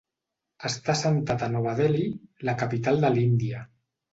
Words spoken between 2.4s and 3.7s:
la capital de l'Índia.